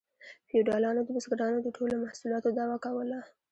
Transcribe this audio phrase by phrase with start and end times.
[0.47, 3.19] فیوډالانو د بزګرانو د ټولو محصولاتو دعوه کوله